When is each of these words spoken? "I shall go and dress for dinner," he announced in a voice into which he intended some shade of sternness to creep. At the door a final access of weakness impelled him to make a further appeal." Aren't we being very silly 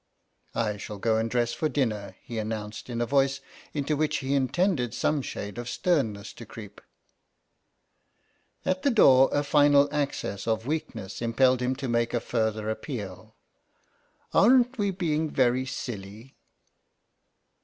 "I 0.55 0.77
shall 0.77 0.97
go 0.97 1.17
and 1.17 1.29
dress 1.29 1.53
for 1.53 1.69
dinner," 1.69 2.15
he 2.23 2.39
announced 2.39 2.89
in 2.89 3.01
a 3.01 3.05
voice 3.05 3.39
into 3.71 3.95
which 3.95 4.17
he 4.17 4.33
intended 4.33 4.95
some 4.95 5.21
shade 5.21 5.59
of 5.59 5.69
sternness 5.69 6.33
to 6.37 6.45
creep. 6.47 6.81
At 8.65 8.81
the 8.81 8.89
door 8.89 9.29
a 9.31 9.43
final 9.43 9.87
access 9.91 10.47
of 10.47 10.65
weakness 10.65 11.21
impelled 11.21 11.61
him 11.61 11.75
to 11.75 11.87
make 11.87 12.15
a 12.15 12.19
further 12.19 12.67
appeal." 12.67 13.35
Aren't 14.33 14.79
we 14.79 14.89
being 14.89 15.29
very 15.29 15.67
silly 15.67 16.35